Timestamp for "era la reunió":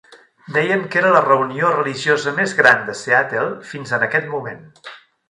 1.01-1.69